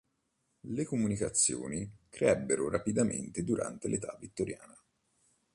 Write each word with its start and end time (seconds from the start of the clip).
Le 0.61 0.83
comunicazioni 0.83 1.87
crebbero 2.09 2.67
rapidamente 2.69 3.43
durante 3.43 3.87
l'età 3.87 4.17
vittoriana. 4.19 4.75